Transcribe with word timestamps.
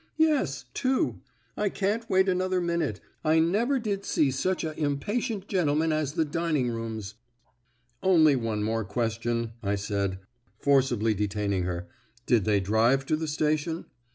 "Yes, 0.17 0.65
two. 0.73 1.19
I 1.55 1.69
can't 1.69 2.09
wait 2.09 2.27
another 2.27 2.59
minute. 2.59 2.99
I 3.23 3.37
never 3.37 3.77
did 3.77 4.03
see 4.03 4.31
such 4.31 4.63
a 4.63 4.73
impatient 4.75 5.47
gentleman 5.47 5.91
as 5.91 6.13
the 6.13 6.25
dining 6.25 6.69
rooms." 6.71 7.13
"Only 8.01 8.35
one 8.35 8.63
more 8.63 8.83
question," 8.83 9.51
I 9.61 9.75
said, 9.75 10.17
forcibly 10.57 11.13
detaining 11.13 11.65
her. 11.65 11.87
"Did 12.25 12.45
they 12.45 12.59
drive 12.59 13.05
to 13.05 13.15
the 13.15 13.27
station?" 13.27 13.85